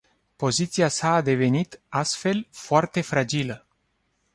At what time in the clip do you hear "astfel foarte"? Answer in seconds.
1.89-3.01